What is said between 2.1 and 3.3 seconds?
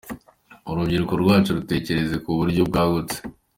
ku buryo bwagutse”.